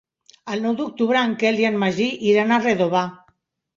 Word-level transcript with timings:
El 0.53 0.63
nou 0.67 0.77
d'octubre 0.79 1.21
en 1.27 1.35
Quel 1.43 1.61
i 1.65 1.67
en 1.71 1.77
Magí 1.85 2.07
iran 2.33 2.55
a 2.55 2.59
Redovà. 2.67 3.05